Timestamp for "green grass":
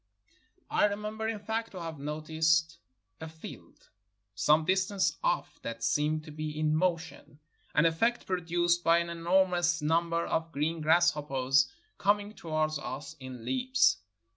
10.51-11.11